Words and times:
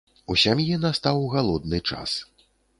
У 0.35 0.37
сям'і 0.43 0.77
настаў 0.85 1.21
галодны 1.35 1.83
час. 1.93 2.19